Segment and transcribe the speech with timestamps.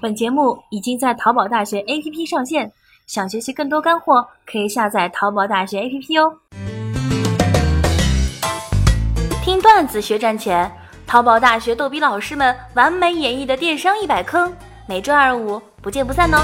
[0.00, 2.70] 本节目已经在淘宝大学 APP 上线，
[3.08, 6.38] 想学习更多干货，可以下载淘宝大学 APP 哦。
[9.42, 10.70] 听段子学赚钱，
[11.04, 14.54] 淘宝大学逗比老师们完美演绎的电商一百坑，
[14.86, 16.38] 每周二五不见不散哦。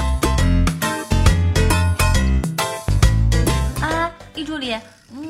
[3.81, 4.77] 啊，易助理，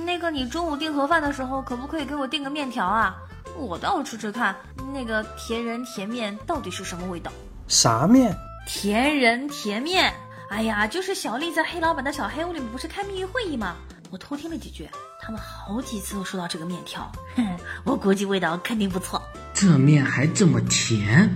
[0.03, 3.15] 那个你中午订盒饭的时候，可不可以给我订个面条啊？
[3.55, 4.55] 我倒要吃吃看，
[4.91, 7.31] 那个甜人甜面到底是什么味道。
[7.67, 8.35] 啥面？
[8.67, 10.13] 甜人甜面。
[10.49, 13.75] 哎呀，就是小丽在黑老板的小黑屋里面不是开秘密会议吗？
[14.11, 14.87] 我偷听了几句，
[15.21, 17.43] 他们好几次都说到这个面条，哼，
[17.83, 19.21] 我估计味道肯定不错。
[19.53, 21.29] 这面还这么甜，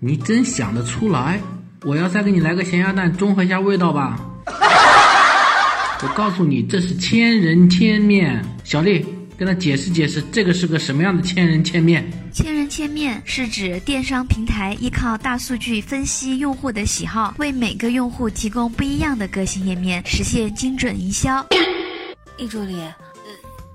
[0.00, 1.40] 你真想得出来？
[1.84, 4.18] 我要再给你来个咸鸭蛋，中和一下味道吧。
[6.02, 9.06] 我告诉你，这是千人千面，小丽。
[9.36, 12.04] 跟他解释解释，这个是个什么样的千人千面？
[12.32, 21.46] 千人千面是指电商平台依靠大数据分析用户的喜好，为每个用户提供不一样的个性页面，实现精准营销。
[22.38, 22.74] 易助理。
[22.80, 22.92] 呃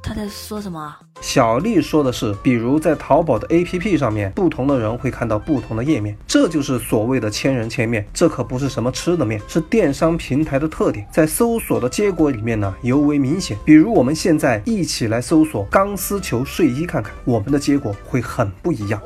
[0.04, 0.96] 他在说什么？
[1.22, 8.06] 小丽说的是，比如在淘宝的 APP 上面，不同的人会看到不同的页面，这就是所谓的千人千面。
[8.12, 13.56] 这可不是什么吃的面，是电商平台的特点，在搜索的结果里面呢尤为明显。
[13.64, 19.00] 比如我们现在一起来搜索钢丝球睡衣看看，我们的结果会很不一样。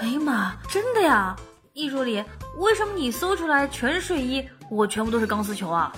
[0.00, 1.34] 哎呀妈，真的呀！
[1.72, 2.22] 易助理，
[2.58, 5.92] 为什么你搜出来全是睡衣，我全部都是钢丝球啊？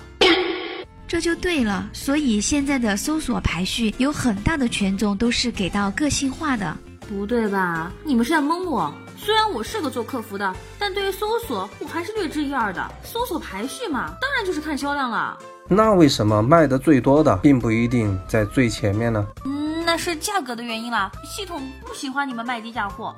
[1.09, 6.77] 这就对了，所以现在的搜索排序有很大的权重都是给到个性化的，
[7.09, 7.93] 不对吧？
[8.03, 8.93] 你们是在蒙我？
[9.17, 12.91] 虽然我是个做客服的，但对于搜索我还是略知一二的。
[13.05, 15.39] 搜索排序嘛，当然就是看销量了。
[15.69, 19.27] 那为什么卖的最多的并不一定在最前面呢？
[19.45, 21.11] 嗯，那是价格的原因啦。
[21.25, 23.15] 系统不喜欢你们卖低价货。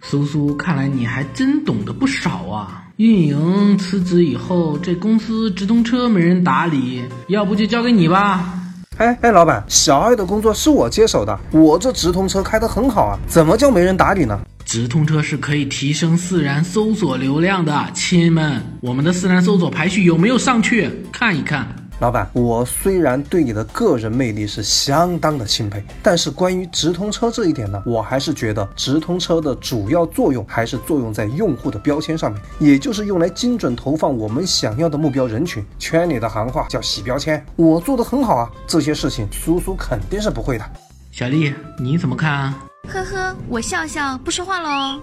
[0.00, 2.84] 苏苏，看来你还真懂得不少啊！
[2.96, 8.54] 运营辞职以后，这公司直通车没人打理，要不就交给你吧。
[8.96, 14.40] 哎哎，老板，小爱的工作是我接手的，我这直通车开得很好啊，怎么就没人打理呢？
[14.64, 20.90] 直通车是可以提升自然搜索流量的，亲们，我们的自然搜索排序有没有上去？
[21.12, 21.66] 看一看。
[22.00, 35.64] 老板，我虽然对你的个人魅力是相当的钦佩，但是关于直通车这一点呢，我还是觉得直通车的主要作用还是作用在用户的标签上面，也就是用来精准投放我们想要的目标人群。
[35.76, 40.64] 圈里的行话叫洗标签，我做的很好啊，这些事情苏苏肯定是不会的。
[41.10, 42.58] 小丽，你怎么看啊？
[42.88, 45.00] 呵呵，我笑笑不说话喽。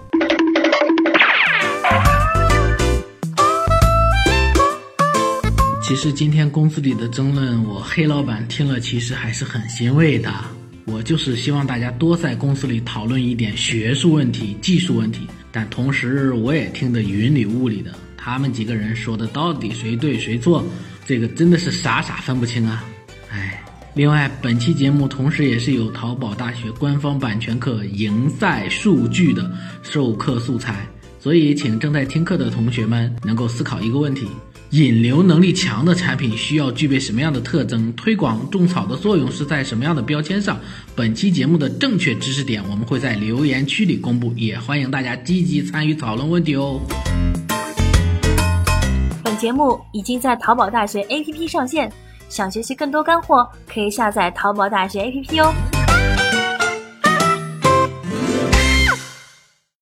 [5.86, 10.34] 其实今天公司里的争论，我黑老板听了其实还是很欣慰的。
[10.84, 17.94] 我就是希望大家多在公司里讨论一点学术问题、技术问题，但同时我也听得云里雾里的。
[18.16, 20.64] 他们几个人说的到底谁对谁错，
[21.04, 22.84] 这个真的是傻傻分不清啊！
[23.30, 23.62] 哎，
[23.94, 29.48] 另外本期节目同时也是有淘宝大学官方版权课赢赛数据的
[29.84, 30.84] 授课素材，
[31.20, 34.26] 所以请正在听课的同学们能够思考一个问题。
[34.70, 37.92] 引流能力强的产品需要具备什么样的特征？
[37.92, 40.58] 推广种草的作用是在什么样的标签上？
[40.94, 46.80] 本期节目的正确知识点我们会在留言区里公布，也欢迎大家积极参与讨论问题哦。
[49.22, 51.90] 本节目已经在淘宝大学 APP 上线，
[52.28, 55.75] 想学习更多干货，可以下载淘宝大学 APP 哦。